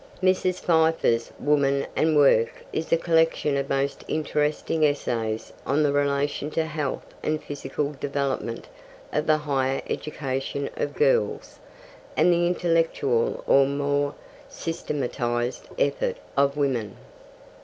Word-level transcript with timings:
Mrs. 0.23 0.61
Pfeiffer's 0.61 1.31
Women 1.37 1.85
and 1.95 2.17
Work 2.17 2.65
is 2.73 2.91
a 2.91 2.97
collection 2.97 3.55
of 3.55 3.69
most 3.69 4.03
interesting 4.07 4.83
essays 4.83 5.53
on 5.63 5.83
the 5.83 5.91
relation 5.91 6.49
to 6.53 6.65
health 6.65 7.05
and 7.21 7.39
physical 7.39 7.93
development 7.99 8.67
of 9.13 9.27
the 9.27 9.37
higher 9.37 9.79
education 9.87 10.71
of 10.75 10.95
girls, 10.95 11.59
and 12.17 12.33
the 12.33 12.47
intellectual 12.47 13.43
or 13.45 13.67
more 13.67 14.15
systematised 14.49 15.67
effort 15.77 16.17
of 16.35 16.57
woman. 16.57 16.97